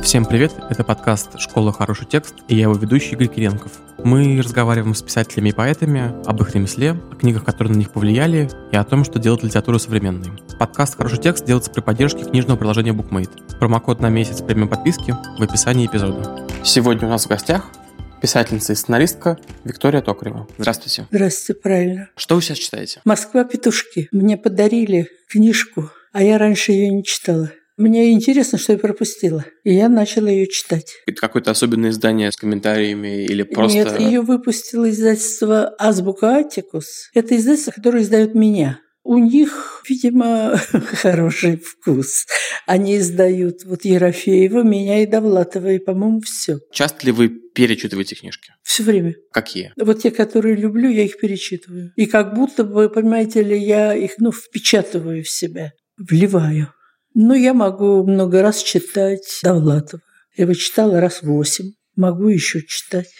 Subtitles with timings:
[0.00, 1.72] Всем привет, это подкаст «Школа.
[1.72, 3.72] Хороший текст» и я его ведущий Игорь Киренков.
[4.04, 8.50] Мы разговариваем с писателями и поэтами об их ремесле, о книгах, которые на них повлияли,
[8.70, 10.30] и о том, что делает литературу современной.
[10.58, 13.58] Подкаст «Хороший текст» делается при поддержке книжного приложения BookMate.
[13.58, 16.46] Промокод на месяц премиум подписки в описании эпизода.
[16.62, 17.70] Сегодня у нас в гостях
[18.20, 20.46] писательница и сценаристка Виктория Токарева.
[20.58, 21.06] Здравствуйте.
[21.10, 22.10] Здравствуйте, правильно.
[22.16, 23.00] Что вы сейчас читаете?
[23.04, 23.44] «Москва.
[23.44, 24.08] Петушки».
[24.12, 27.50] Мне подарили книжку, а я раньше ее не читала.
[27.76, 29.44] Мне интересно, что я пропустила.
[29.64, 30.94] И я начала ее читать.
[31.06, 33.76] Это какое-то особенное издание с комментариями или просто...
[33.76, 37.10] Нет, ее выпустило издательство «Азбука Атикус».
[37.12, 38.80] Это издательство, которое издает меня.
[39.08, 40.56] У них, видимо,
[41.02, 42.26] хороший вкус.
[42.66, 46.58] Они издают вот Ерофеева, меня и Довлатова, и, по-моему, все.
[46.72, 48.52] Часто ли вы перечитываете книжки?
[48.64, 49.14] Все время.
[49.32, 49.72] Какие?
[49.76, 51.92] Вот те, которые люблю, я их перечитываю.
[51.94, 56.72] И как будто бы, понимаете ли, я их, ну, впечатываю в себя, вливаю.
[57.18, 60.02] Ну, я могу много раз читать Довлатова.
[60.36, 61.72] Я его читала раз восемь.
[61.96, 63.10] Могу еще читать.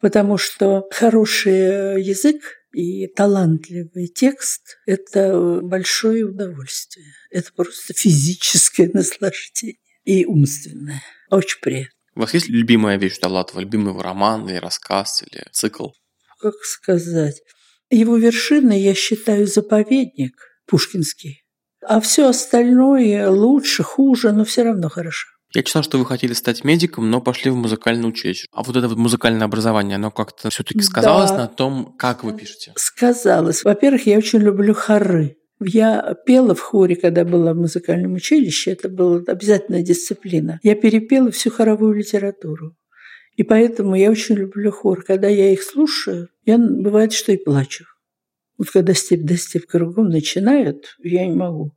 [0.00, 2.40] Потому что хороший язык
[2.72, 7.12] и талантливый текст– это большое удовольствие.
[7.30, 11.02] Это просто физическое наслаждение и умственное.
[11.30, 11.92] Очень приятно.
[12.14, 15.88] У вас есть любимая вещь Довлатова, любимый его роман или рассказ, или цикл?
[16.40, 17.42] Как сказать?
[17.90, 20.32] Его вершиной я считаю заповедник
[20.64, 21.45] пушкинский.
[21.88, 25.28] А все остальное лучше, хуже, но все равно хорошо.
[25.54, 28.46] Я читал, что вы хотели стать медиком, но пошли в музыкальное училище.
[28.52, 31.38] А вот это вот музыкальное образование, оно как-то все-таки сказалось да.
[31.38, 32.72] на том, как вы пишете?
[32.76, 33.64] Сказалось.
[33.64, 35.36] Во-первых, я очень люблю хоры.
[35.60, 38.72] Я пела в хоре, когда была в музыкальном училище.
[38.72, 40.60] Это была обязательная дисциплина.
[40.62, 42.76] Я перепела всю хоровую литературу.
[43.36, 45.02] И поэтому я очень люблю хор.
[45.02, 47.84] Когда я их слушаю, я бывает, что и плачу.
[48.58, 51.72] Вот когда степь до степь кругом начинают, я не могу.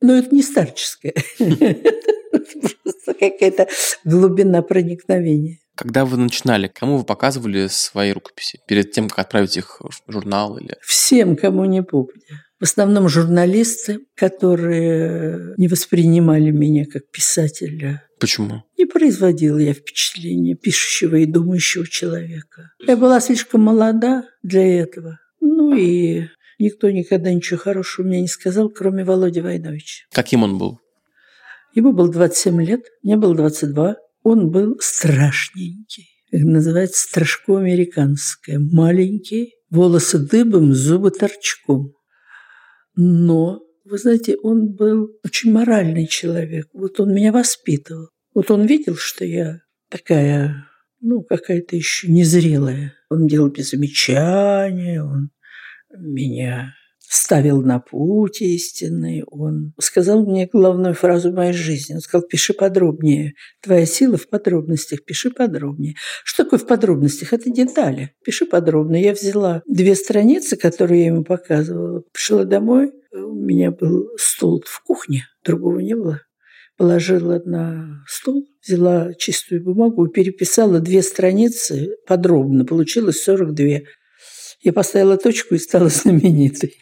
[0.00, 1.14] Но это не старческое.
[1.38, 3.68] Просто какая-то
[4.04, 5.58] глубина проникновения.
[5.74, 10.56] Когда вы начинали, кому вы показывали свои рукописи перед тем, как отправить их в журнал?
[10.56, 10.76] Или...
[10.82, 12.12] Всем, кому не помню.
[12.58, 18.02] В основном журналисты, которые не воспринимали меня как писателя.
[18.18, 18.62] Почему?
[18.78, 22.70] Не производила я впечатление пишущего и думающего человека.
[22.86, 25.18] Я была слишком молода для этого.
[25.48, 26.24] Ну и
[26.58, 30.04] никто никогда ничего хорошего мне не сказал, кроме Володи Войновича.
[30.12, 30.80] Каким он был?
[31.74, 33.96] Ему было 27 лет, мне было 22.
[34.22, 36.08] Он был страшненький.
[36.32, 38.58] Как называется, страшко американское.
[38.58, 41.92] Маленький, волосы дыбом, зубы торчком.
[42.96, 46.66] Но, вы знаете, он был очень моральный человек.
[46.72, 48.08] Вот он меня воспитывал.
[48.34, 50.66] Вот он видел, что я такая,
[51.00, 52.94] ну, какая-то еще незрелая.
[53.10, 55.30] Он делал мне замечания, он
[55.96, 56.74] меня
[57.08, 59.22] ставил на путь истинный.
[59.28, 61.94] Он сказал мне главную фразу моей жизни.
[61.94, 63.34] Он сказал, пиши подробнее.
[63.62, 65.94] Твоя сила в подробностях, пиши подробнее.
[66.24, 67.32] Что такое в подробностях?
[67.32, 68.12] Это детали.
[68.24, 68.96] Пиши подробно.
[68.96, 72.92] Я взяла две страницы, которые я ему показывала, пришла домой.
[73.12, 76.20] У меня был стол в кухне, другого не было.
[76.76, 82.66] Положила на стол, взяла чистую бумагу и переписала две страницы подробно.
[82.66, 83.78] Получилось 42.
[84.62, 86.74] Я поставила точку и стала знаменитой.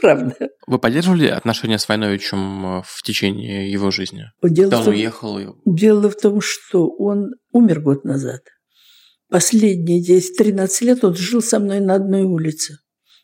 [0.00, 0.34] Правда.
[0.66, 4.24] Вы поддерживали отношения с Войновичем э, в течение его жизни?
[4.42, 5.38] Дело Когда он том, уехал?
[5.38, 5.46] И...
[5.64, 8.40] Дело в том, что он умер год назад.
[9.30, 12.78] Последние 10-13 лет он жил со мной на одной улице.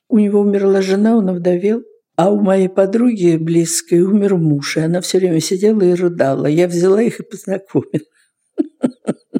[0.08, 1.82] У него умерла жена, он овдовел.
[2.16, 6.46] А у моей подруги близкой умер муж, и она все время сидела и рыдала.
[6.46, 8.04] Я взяла их и познакомила.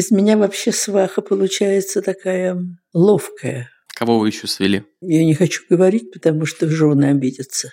[0.00, 2.56] Из меня вообще сваха получается такая
[2.94, 3.68] ловкая.
[3.88, 4.86] Кого вы еще свели?
[5.02, 7.70] Я не хочу говорить, потому что жены обидятся.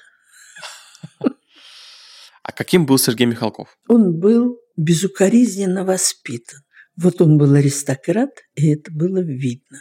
[1.22, 3.78] А каким был Сергей Михалков?
[3.88, 6.60] Он был безукоризненно воспитан.
[6.98, 9.80] Вот он был аристократ, и это было видно.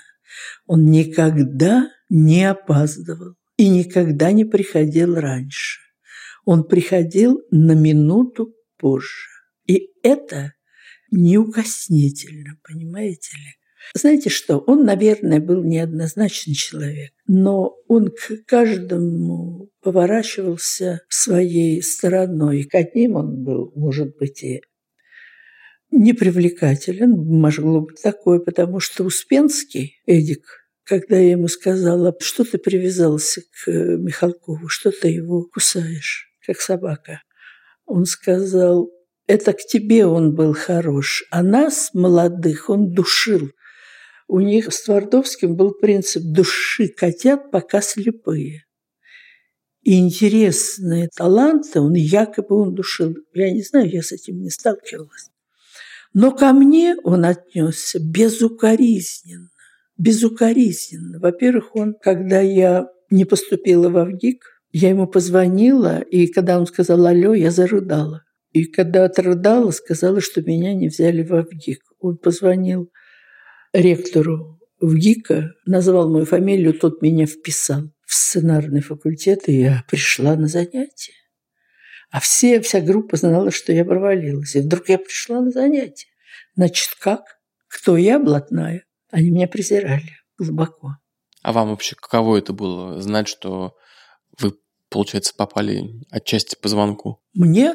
[0.67, 5.81] Он никогда не опаздывал и никогда не приходил раньше.
[6.45, 9.31] Он приходил на минуту позже.
[9.67, 10.53] И это
[11.11, 13.55] неукоснительно, понимаете ли?
[13.95, 22.65] Знаете что, он, наверное, был неоднозначный человек, но он к каждому поворачивался своей стороной.
[22.65, 24.63] К одним он был, может быть, и
[25.91, 30.43] непривлекателен, могло быть такое, потому что Успенский, Эдик,
[30.85, 37.23] когда я ему сказала, что ты привязался к Михалкову, что ты его кусаешь, как собака,
[37.87, 38.91] он сказал,
[39.27, 43.51] это к тебе он был хорош, а нас, молодых, он душил.
[44.29, 48.67] У них с Твардовским был принцип «души котят, пока слепые».
[49.87, 53.15] и интересные таланты, он якобы он душил.
[53.35, 55.31] Я не знаю, я с этим не сталкивалась.
[56.13, 59.49] Но ко мне он отнесся безукоризненно.
[59.97, 61.21] Безукоризненно.
[61.21, 67.07] Во-первых, он, когда я не поступила в Авгик, я ему позвонила, и когда он сказал
[67.07, 68.26] «Алло», я зарыдала.
[68.57, 71.83] И когда отрыдала, сказала, что меня не взяли в Авгик.
[72.01, 72.91] Он позвонил
[73.75, 80.37] ректору в ГИКа, назвал мою фамилию, тот меня вписал в сценарный факультет, и я пришла
[80.37, 81.13] на занятия.
[82.11, 84.57] А все, вся группа знала, что я провалилась.
[84.57, 86.09] И вдруг я пришла на занятия.
[86.55, 87.25] Значит, как?
[87.69, 88.87] Кто я, блатная?
[89.11, 90.97] Они меня презирали глубоко.
[91.43, 93.75] А вам вообще каково это было, знать, что
[94.41, 94.55] вы,
[94.89, 97.21] получается, попали отчасти по звонку?
[97.35, 97.75] Мне?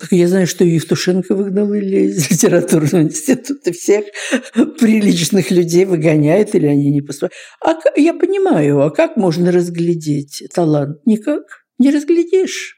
[0.00, 4.06] Так я знаю, что Евтушенко выгнал или из литературного института всех
[4.54, 7.34] приличных людей выгоняет, или они не поступают.
[7.60, 10.98] А я понимаю, а как можно разглядеть талант?
[11.06, 11.42] Никак.
[11.78, 12.76] Не разглядишь.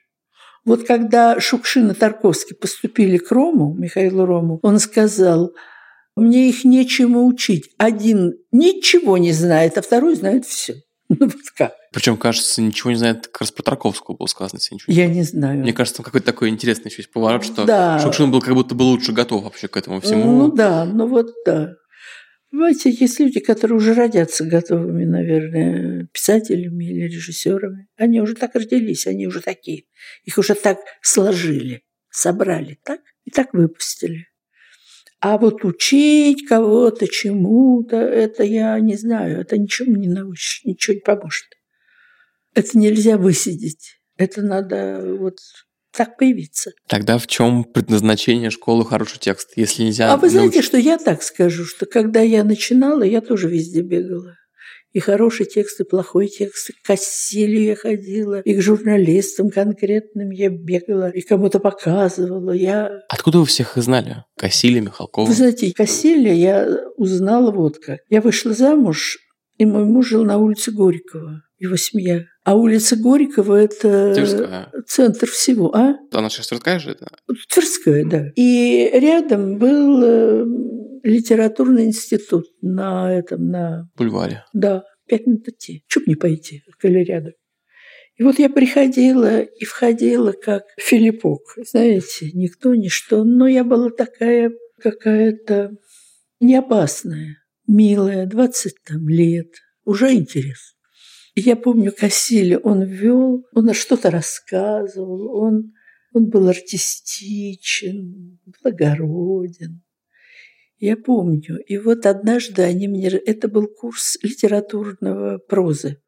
[0.65, 5.53] Вот когда Шукшин и Тарковский поступили к Рому, Михаилу Рому, он сказал,
[6.17, 7.71] мне их нечему учить.
[7.79, 10.75] Один ничего не знает, а второй знает все.
[11.09, 11.73] Ну вот как?
[11.97, 15.23] Причем, кажется, ничего не знает, как раз про Тарковского было сказано, если ничего Я не
[15.23, 15.61] знаю.
[15.61, 17.99] Мне кажется, там какой-то такой интересный еще есть поворот, что да.
[18.01, 20.31] Шукшин был как будто бы лучше готов вообще к этому всему.
[20.31, 21.73] Ну да, ну вот да.
[22.51, 27.89] Понимаете, есть люди, которые уже родятся готовыми, наверное, писателями или режиссерами.
[27.97, 29.85] Они уже так родились, они уже такие.
[30.25, 33.01] Их уже так сложили, собрали, так?
[33.25, 34.27] И так выпустили.
[35.21, 41.01] А вот учить кого-то чему-то, это я не знаю, это ничему не научишь, ничего не
[41.01, 41.56] поможет.
[42.57, 44.01] Это нельзя высидеть.
[44.17, 45.37] Это надо вот
[45.95, 46.73] так появиться.
[46.89, 50.13] Тогда в чем предназначение школы хороший текст, если нельзя?
[50.13, 54.37] А вы знаете, что я так скажу, что когда я начинала, я тоже везде бегала.
[54.93, 56.71] И хороший текст, и плохой текст.
[56.71, 62.53] К Кассилию я ходила, и к журналистам конкретным я бегала, и кому-то показывала.
[62.53, 63.03] Я...
[63.11, 64.25] Откуда вы всех их знали?
[64.39, 65.27] Кассилия, Михалкова?
[65.27, 68.01] Вы знаете, Кассилия я узнала вот как.
[68.09, 69.19] Я вышла замуж,
[69.59, 72.25] и мой муж жил на улице Горького, его семья.
[72.45, 74.73] А улица Горького– это Тверская.
[74.87, 75.97] центр всего, а?
[76.13, 76.91] Она сейчас Тверская же?
[76.91, 77.09] Это?
[77.49, 78.27] Тверская, да.
[78.37, 80.45] И рядом был э,
[81.03, 83.89] литературный институт на этом, на...
[83.97, 84.45] Бульваре.
[84.53, 85.85] Да, пять минут идти.
[85.89, 87.33] Чего не пойти, коли рядом.
[88.17, 93.25] И вот я приходила и входила как Филиппок, знаете, никто, ничто.
[93.25, 95.73] Но я была такая какая-то
[96.41, 97.37] неопасная,
[97.67, 99.53] милая, 20 там лет,
[99.85, 100.77] уже интересно.
[101.35, 105.75] Я помню Кассили, он вел, он что-то рассказывал, он,
[106.15, 109.83] он был артистичен, благороден.
[110.79, 111.59] Я помню.
[111.67, 113.09] И вот однажды они мне...
[113.09, 116.03] Это был курс литературного прозы.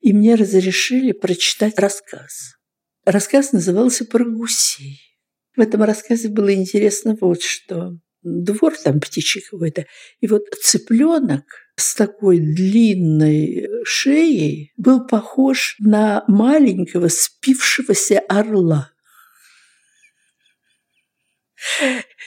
[0.00, 2.54] И мне разрешили прочитать рассказ.
[3.04, 5.00] Рассказ назывался «Про гусей».
[5.56, 7.98] В этом рассказе было интересно вот что.
[8.24, 9.86] Двор там птичий какой-то.
[10.20, 11.44] И вот цыпленок
[11.76, 18.90] с такой длинной шеей был похож на маленького спившегося орла.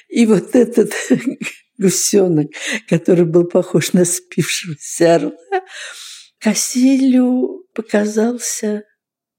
[0.08, 0.94] И вот этот
[1.78, 2.52] гусенок,
[2.88, 5.32] который был похож на спившегося орла,
[6.40, 8.84] Кассилю показался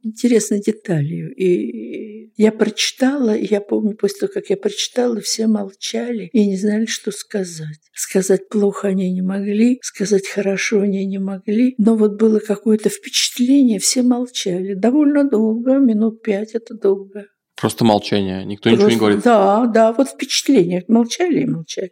[0.02, 1.34] интересной деталью.
[1.34, 2.07] И
[2.38, 6.86] я прочитала, и я помню, после того, как я прочитала, все молчали и не знали,
[6.86, 7.80] что сказать.
[7.92, 13.80] Сказать плохо они не могли, сказать хорошо они не могли, но вот было какое-то впечатление,
[13.80, 14.74] все молчали.
[14.74, 17.26] Довольно долго, минут пять это долго.
[17.60, 19.24] Просто молчание, никто Просто, ничего не говорит.
[19.24, 20.84] Да, да, вот впечатление.
[20.86, 21.90] Молчали и молчали.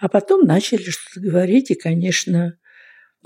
[0.00, 2.58] А потом начали что-то говорить, и, конечно,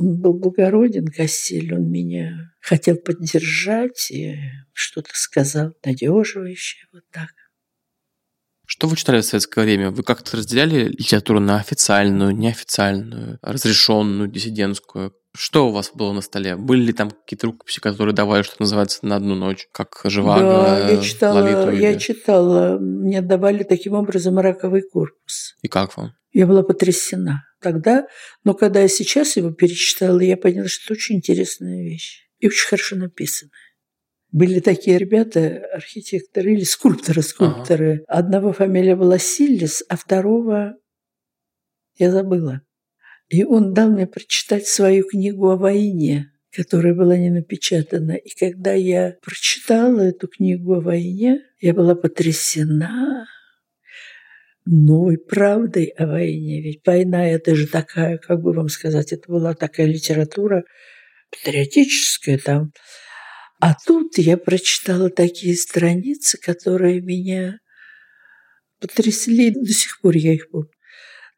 [0.00, 4.36] он был благороден, Кассиль, он меня хотел поддержать и
[4.72, 7.30] что-то сказал надеживающее, вот так.
[8.66, 9.90] Что вы читали в советское время?
[9.90, 15.12] Вы как-то разделяли литературу на официальную, неофициальную, разрешенную, диссидентскую?
[15.36, 16.56] Что у вас было на столе?
[16.56, 20.88] Были ли там какие-то рукописи, которые давали, что называется, на одну ночь, как Живаго, Да,
[20.88, 21.82] я читала, Лолиту, или...
[21.82, 22.78] я читала.
[22.78, 25.56] Мне давали таким образом раковый корпус.
[25.62, 26.12] И как вам?
[26.32, 28.06] Я была потрясена тогда,
[28.44, 32.68] но когда я сейчас его перечитала, я поняла, что это очень интересная вещь и очень
[32.68, 33.52] хорошо написанная.
[34.32, 38.04] Были такие ребята, архитекторы или скульпторы, скульпторы.
[38.06, 38.20] Ага.
[38.20, 40.76] Одного фамилия была Силлис, а второго
[41.98, 42.62] я забыла.
[43.28, 48.12] И он дал мне прочитать свою книгу о войне, которая была не напечатана.
[48.12, 53.26] И когда я прочитала эту книгу о войне, я была потрясена
[54.64, 56.62] новой правдой о войне.
[56.62, 60.64] Ведь война– это же такая, как бы вам сказать, это была такая литература
[61.30, 62.72] патриотическая там.
[63.60, 67.58] А тут я прочитала такие страницы, которые меня
[68.80, 70.70] потрясли, до сих пор я их помню.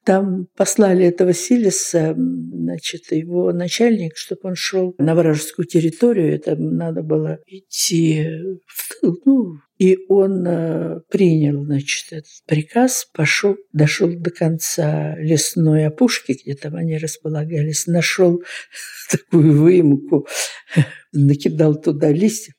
[0.04, 6.34] Там послали этого Силиса, значит, его начальник, чтобы он шел на вражескую территорию.
[6.34, 8.26] Это надо было идти
[8.66, 9.20] в тыл.
[9.24, 16.54] Ну, и он э, принял, значит, этот приказ, пошел, дошел до конца лесной опушки, где
[16.54, 18.40] там они располагались, нашел
[19.10, 20.28] такую выемку,
[21.12, 22.54] накидал туда листьев,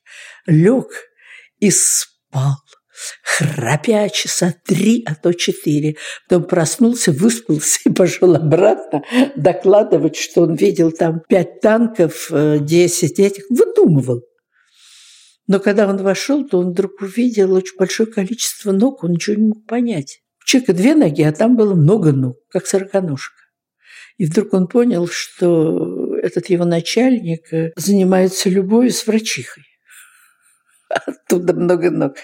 [0.46, 0.88] лег
[1.60, 2.56] и спал
[3.22, 5.96] храпя часа три, а то четыре.
[6.28, 9.02] Потом проснулся, выспался и пошел обратно
[9.34, 13.44] докладывать, что он видел там пять танков, э, десять этих.
[13.48, 14.24] Выдумывал.
[15.46, 19.48] Но когда он вошел, то он вдруг увидел очень большое количество ног, он ничего не
[19.48, 20.20] мог понять.
[20.42, 23.34] У человека две ноги, а там было много ног, как сороконожка.
[24.16, 29.64] И вдруг он понял, что этот его начальник э, занимается любовью с врачихой.
[30.88, 32.14] Оттуда много ног.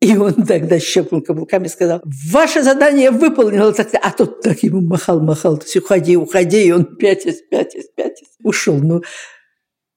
[0.00, 3.68] И он тогда щелкнул каблуками и сказал, ваше задание выполнено.
[4.02, 8.78] А тот так ему махал-махал, то есть уходи, уходи, и он пятясь, пятясь, пятясь ушел.
[8.78, 9.02] Ну,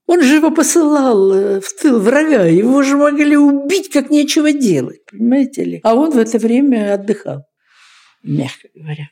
[0.05, 5.03] он же его посылал э, в тыл врага, его же могли убить, как нечего делать,
[5.05, 5.79] понимаете ли?
[5.83, 7.45] А он в это время отдыхал,
[8.21, 9.09] мягко говоря.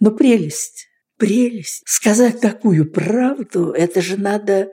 [0.00, 1.82] Но прелесть, прелесть.
[1.86, 4.70] Сказать такую правду, это же надо,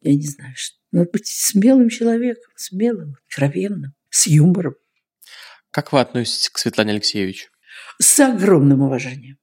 [0.00, 0.54] я не знаю,
[0.92, 4.74] надо быть смелым человеком, смелым, откровенным с юмором.
[5.70, 7.50] Как вы относитесь к Светлане Алексеевич?
[7.98, 9.38] С огромным уважением.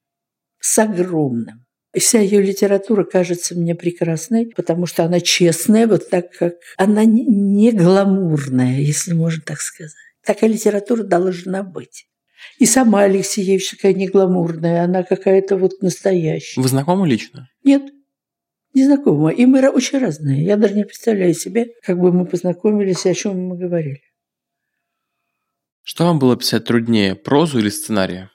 [0.60, 1.61] С огромным.
[1.94, 7.70] Вся ее литература кажется мне прекрасной, потому что она честная, вот так как она не
[7.70, 9.92] гламурная, если можно так сказать.
[10.24, 12.06] Такая литература должна быть.
[12.58, 16.60] И сама Алексеевич такая не гламурная, она какая-то вот настоящая.
[16.60, 17.48] Вы знакомы лично?
[17.62, 17.92] Нет,
[18.74, 19.30] не знакома.
[19.30, 20.44] И мы очень разные.
[20.44, 24.00] Я даже не представляю себе, как бы мы познакомились и о чем мы говорили.
[25.82, 28.28] Что вам было писать труднее, прозу или сценарий?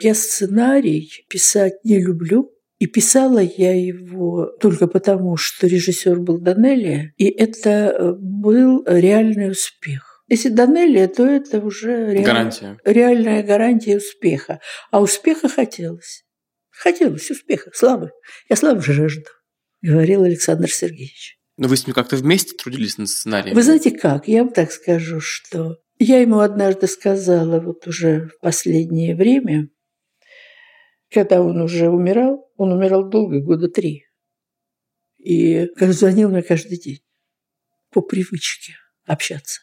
[0.00, 2.50] Я сценарий писать не люблю.
[2.82, 9.52] И писала я его только потому, что режиссер был Данелия, и это э, был реальный
[9.52, 10.24] успех.
[10.26, 12.24] Если Данелия, то это уже реаль...
[12.24, 12.78] гарантия.
[12.84, 14.58] реальная гарантия успеха.
[14.90, 16.24] А успеха хотелось.
[16.70, 18.10] Хотелось успеха, славы.
[18.48, 19.30] Я славы жажду,
[19.80, 21.38] говорил Александр Сергеевич.
[21.58, 23.54] Но вы с ним как-то вместе трудились над сценарием?
[23.54, 24.26] Вы знаете как?
[24.26, 29.68] Я вам так скажу, что я ему однажды сказала, вот уже в последнее время,
[31.12, 34.06] когда он уже умирал, он умирал долго, года три.
[35.18, 37.00] И звонил мне каждый день
[37.90, 39.60] по привычке общаться.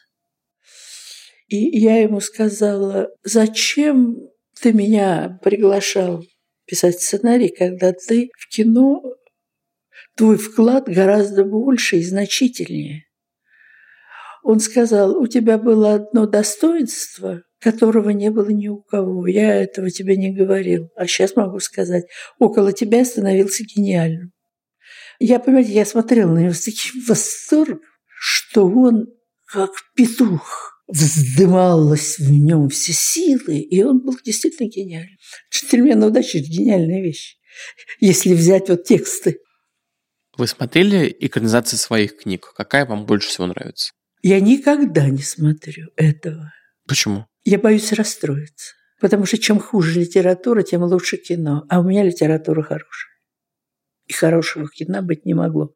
[1.48, 4.16] И я ему сказала, зачем
[4.60, 6.24] ты меня приглашал
[6.64, 9.02] писать сценарий, когда ты в кино,
[10.14, 13.09] твой вклад гораздо больше и значительнее.
[14.42, 19.26] Он сказал, у тебя было одно достоинство, которого не было ни у кого.
[19.26, 20.88] Я этого тебе не говорил.
[20.96, 22.04] А сейчас могу сказать,
[22.38, 24.32] около тебя становился гениальным.
[25.18, 27.80] Я, понимаете, я смотрела на него с таким восторгом,
[28.18, 29.06] что он
[29.46, 35.16] как петух вздымалась в нем все силы, и он был действительно гениальным.
[35.52, 37.36] Джентльмен удачи– гениальная вещь,
[38.00, 39.38] если взять вот тексты.
[40.36, 42.52] Вы смотрели экранизации своих книг?
[42.56, 43.92] Какая вам больше всего нравится?
[44.22, 46.52] Я никогда не смотрю этого.
[46.86, 47.26] Почему?
[47.44, 48.74] Я боюсь расстроиться.
[49.00, 51.64] Потому что чем хуже литература, тем лучше кино.
[51.68, 53.10] А у меня литература хорошая.
[54.06, 55.72] И хорошего кино быть не могло.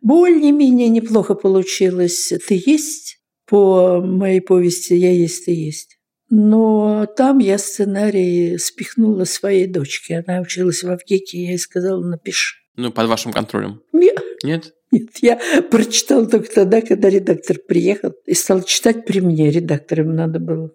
[0.00, 2.32] Более-менее неплохо получилось.
[2.46, 3.18] Ты есть?
[3.46, 5.98] По моей повести «Я есть, ты есть».
[6.28, 10.22] Но там я сценарий спихнула своей дочке.
[10.26, 12.56] Она училась в Авгике, я ей сказала, напиши.
[12.76, 13.80] Ну, под вашим контролем?
[13.92, 14.22] Нет.
[14.44, 14.74] Нет?
[14.90, 15.38] Нет, я
[15.70, 19.50] прочитала только тогда, когда редактор приехал и стал читать при мне.
[19.50, 20.70] Редактором надо было.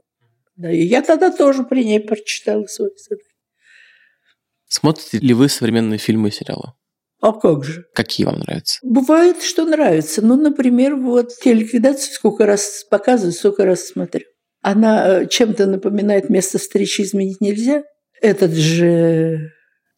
[0.55, 3.23] Да, и я тогда тоже при ней прочитала свой сценарий.
[4.67, 6.73] Смотрите ли вы современные фильмы и сериалы?
[7.21, 7.85] А как же?
[7.93, 8.79] Какие вам нравятся?
[8.83, 10.21] Бывает, что нравится.
[10.21, 14.25] Ну, например, вот телеликвидацию сколько раз показывают, сколько раз смотрю.
[14.61, 17.83] Она э, чем-то напоминает место встречи изменить нельзя.
[18.21, 19.51] Этот же...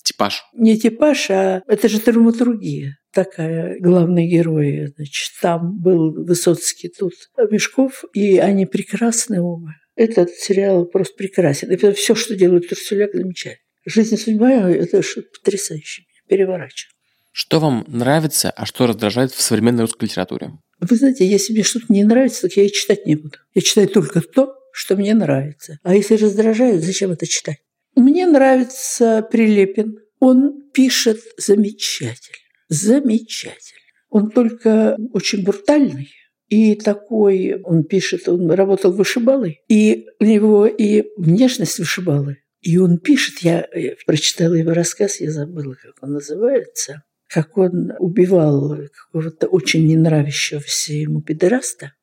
[0.04, 0.44] Типаж.
[0.54, 4.94] Не типаж, а это же драматургия такая, главный герой.
[4.96, 7.14] Значит, там был Высоцкий, тут
[7.50, 9.74] Мешков, и они прекрасны оба.
[9.96, 11.72] Этот сериал просто прекрасен.
[11.72, 13.64] И все, что делает Турсуляк, замечательно.
[13.88, 16.94] «Жизнь и судьба»– это что-то потрясающее, переворачивает.
[17.32, 20.52] Что вам нравится, а что раздражает в современной русской литературе?
[20.80, 23.38] Вы знаете, если мне что-то не нравится, так я и читать не буду.
[23.54, 25.80] Я читаю только то, что мне нравится.
[25.84, 27.58] А если раздражает, зачем это читать?
[27.96, 30.00] Мне нравится Прилепин.
[30.20, 33.82] Он пишет замечательно замечательно.
[34.10, 36.10] Он только очень брутальный,
[36.48, 42.38] И такой, он пишет, он работал вышибалой, и у него и внешность вышибалы.
[42.62, 47.94] И он пишет, я, я прочитала его рассказ, я забыла, как он называется, как он
[48.00, 51.94] убивал какого-то очень не нравящегося ему педераста.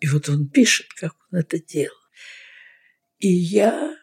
[0.00, 1.96] И вот он пишет, как он это делал.
[3.18, 3.96] И я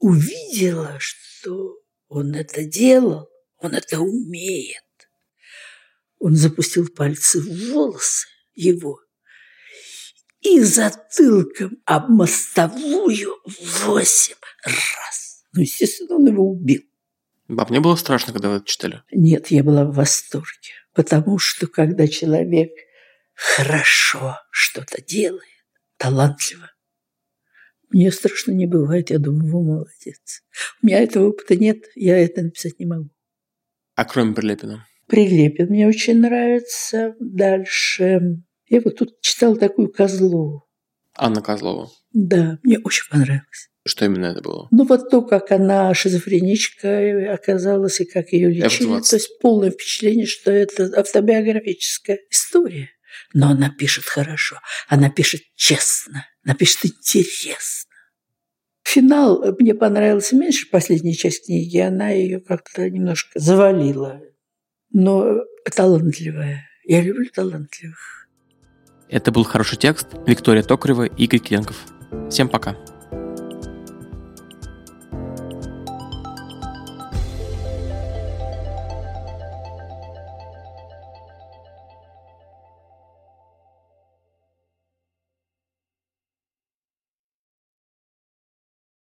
[0.00, 1.78] увидела, что
[2.08, 3.29] он это делал,
[3.60, 4.82] он это умеет.
[6.18, 9.00] Он запустил пальцы в волосы его
[10.40, 13.36] и затылком об мостовую
[13.84, 15.44] восемь раз.
[15.52, 16.82] Ну, естественно, он его убил.
[17.48, 19.02] Баб, не было страшно, когда вы это читали?
[19.10, 20.72] Нет, я была в восторге.
[20.94, 22.70] Потому что когда человек
[23.34, 25.42] хорошо что-то делает,
[25.96, 26.70] талантливо,
[27.90, 30.42] мне страшно не бывает, я думаю, вы молодец.
[30.80, 33.10] У меня этого опыта нет, я это написать не могу.
[34.00, 34.86] А кроме Прилепина?
[35.08, 37.14] Прилепин мне очень нравится.
[37.20, 38.38] Дальше.
[38.66, 40.66] Я вот тут читала такую Козлову.
[41.14, 41.90] Анна Козлова?
[42.14, 43.68] Да, мне очень понравилось.
[43.86, 44.68] Что именно это было?
[44.70, 48.88] Ну, вот то, как она шизофреничка оказалась и как ее лечили.
[48.88, 49.10] F20.
[49.10, 52.88] То есть полное впечатление, что это автобиографическая история.
[53.34, 57.79] Но она пишет хорошо, она пишет честно, она пишет интересно.
[58.92, 64.20] Финал мне понравился меньше, последняя часть книги, она ее как-то немножко завалила.
[64.92, 66.64] Но талантливая.
[66.84, 68.26] Я люблю талантливых.
[69.08, 70.08] Это был хороший текст.
[70.26, 71.76] Виктория Токарева и Игорь Кленков.
[72.30, 72.76] Всем пока.